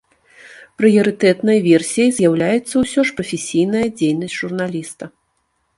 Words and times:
Прыярытэтнай 0.81 1.57
версіяй 1.67 2.11
з'яўляецца 2.17 2.75
ўсё 2.85 3.01
ж 3.11 3.17
прафесійная 3.21 3.87
дзейнасць 4.01 4.37
журналіста. 4.41 5.03